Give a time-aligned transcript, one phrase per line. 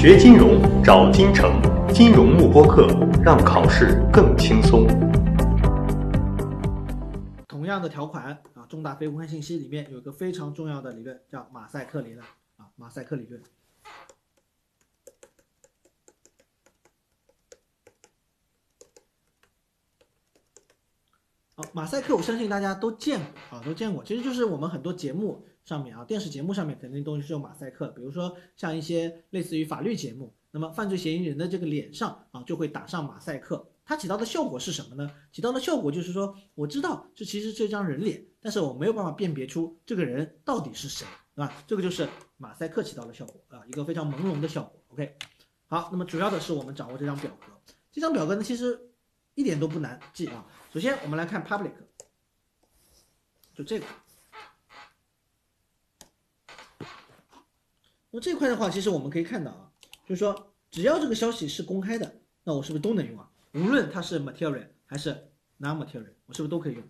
[0.00, 1.60] 学金融找金城，
[1.92, 2.86] 金融慕播课，
[3.20, 4.86] 让考试更轻松。
[7.48, 12.24] 同样的条款啊，重大非公开信息里面有一个非常重要的理论，叫马赛克理论
[12.58, 13.42] 啊，马赛克理论。
[21.56, 24.04] 啊，马赛克，我相信大家都见过啊，都见过。
[24.04, 33.68] 其实就是我们很多节目上面啊，电视节目上面肯定东西是有马赛克，比如说像一些类似于法律节目，那么犯罪嫌疑人的这个脸上啊，就会打上马赛克。
[33.84, 35.10] 它起到的效果是什么呢？
[35.30, 41.52] 起到的效果就是说，我知道这其实这张人脸，但是我没有办法辨别出这个人到底是谁，对吧？
[41.66, 44.82] 这个就是马赛克起到的效果啊，一个非常朦胧的效果。
[44.88, 45.16] OK，
[45.66, 47.52] 好，那么主要的是我们掌握这张表格，
[47.92, 48.88] 这张表格呢，其实
[49.34, 50.46] 一点都不难记啊。
[50.72, 51.72] 首先，我们来看 public，
[53.54, 53.84] 就这个。
[58.10, 59.70] 那这块的话，其实我们可以看到啊，
[60.06, 63.30] 就是说，只要这个消息是公开的，那我是不是都能用啊？
[63.52, 66.82] 无论它是 material 还是 non-material，我是不是都可以用？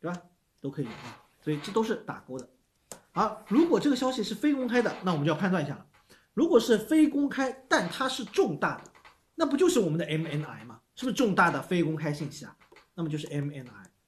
[0.00, 0.22] 对吧？
[0.62, 2.48] 都可以用啊，所以这都是打勾的。
[3.12, 5.86] 好，如果这个消息是非公开的，那我们就要判断一下了。
[6.32, 8.90] 如果是非公开，但它是重大的，
[9.34, 10.80] 那不就是我们的 MNI 吗？
[10.94, 12.56] 是不是重大的非公开信息啊？
[12.94, 13.64] 那么就是 MNI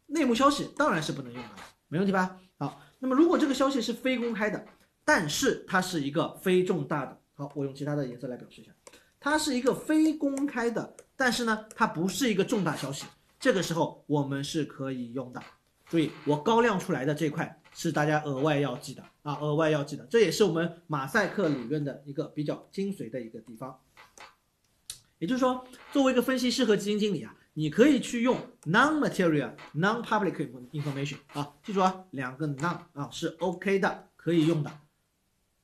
[0.06, 1.48] 内幕消息，当然是不能用的，
[1.88, 2.38] 没问题吧？
[2.58, 4.64] 好，那么如果这个消息是非公开的，
[5.04, 8.72] 但是它是一个非重大的，好，我用其他的颜色来表示一下，
[9.18, 13.06] 它是一个非公开的，但是呢，它不是一个重大消息，
[13.40, 15.42] 这个时候我们是可以用的。
[15.86, 17.58] 注意，我高亮出来的这块。
[17.74, 23.80] 是大家额外要记的啊，额外要记的，这也是我们马赛克理论的一个比较精髓的一个地方。
[25.18, 34.70] 也就是说，作为一个分析师和基金经理啊，你可以去用 non-material、non-public information 啊，记住啊，两个 non 啊是 OK 的，可以用的。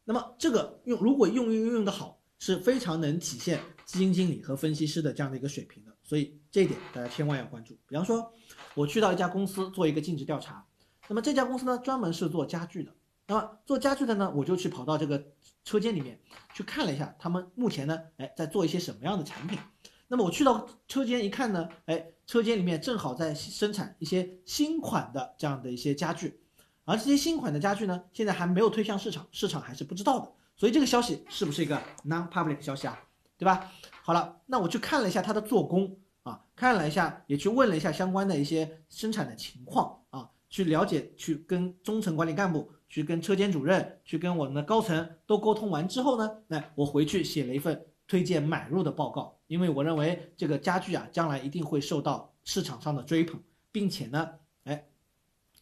[0.04, 5.92] 那么这个用如果用用用的好，是非常能体现基金经理和分析师的这样的一个水平的。
[6.04, 7.78] 所以这一点大家千万要关注。
[7.86, 8.32] 比方说，
[8.74, 10.64] 我去到一家公司做一个尽职调查。
[11.08, 12.92] 那么这家公司呢，专门是做家具的。
[13.26, 15.22] 那么做家具的呢，我就去跑到这个
[15.64, 16.20] 车间里面
[16.54, 19.58] 去看了一下，他们目前呢，哎，在做一些什么样的产品。
[20.08, 26.40] 那么我去到车间一看呢，哎，车间里面正好在生产一些新款的这样的一些家具，
[26.84, 30.32] 而这些新款的家具呢，现在还没有推向市场，市场还是不知道的。
[30.56, 32.98] 所以这个消息是不是一个 non-public 消息啊？
[33.36, 33.70] 对吧？
[34.02, 40.28] 好了，那我去看了一下它的做工啊，看了一下，也去问了一下相关的一些生产的情况啊。
[40.50, 54.28] 去了解，去跟中层管理干部，去跟车间主任，去跟我们的高层都沟通完之后呢，那我回去写了一份推荐买入的报告，因为我认为这个家具啊，将来一定会受到市场上的追捧，并且呢，
[54.64, 54.88] 哎，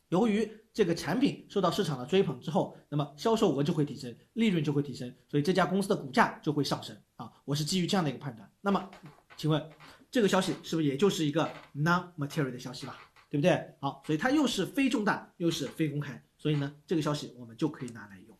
[0.08, 8.48] 由于这个产品受到市场的追捧之后，那么销售额就会提升，利润就会提升，所以这家公司的股价就会上升啊，我是基于这样的一个判断。
[8.60, 8.90] 那么，
[9.36, 9.68] 请问
[10.10, 12.96] 这个消息是不是也就是一个 non-material 的消息吧？
[13.28, 13.74] 对不对？
[13.80, 18.38] 好，所以它又是非重大，又是非公开，所以呢，这个消息我们就可以拿来用，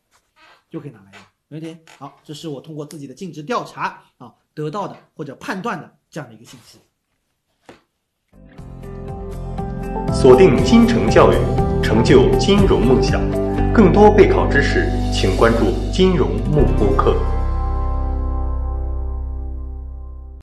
[0.71, 1.77] 就可以拿来用，没问题。
[1.99, 6.79] 好，这是我通过自己的尽职调查啊得到的或者判断的这样的一个信息。
[10.13, 11.37] 锁定金城教育，
[11.83, 13.21] 成就金融梦想。
[13.73, 17.15] 更多备考知识，请关注金融幕播课。